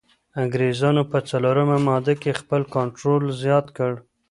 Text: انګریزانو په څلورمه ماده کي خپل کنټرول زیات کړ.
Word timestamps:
انګریزانو 0.43 1.01
په 1.11 1.17
څلورمه 1.29 1.77
ماده 1.87 2.13
کي 2.21 2.31
خپل 2.39 2.61
کنټرول 2.75 3.23
زیات 3.41 3.67
کړ. 3.77 3.91